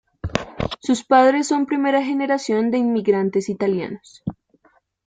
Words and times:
Sus 0.81 1.03
padres 1.03 1.47
son 1.49 1.67
primera 1.67 2.01
generación 2.03 2.71
de 2.71 2.79
inmigrantes 2.79 3.49
italianos. 3.49 4.23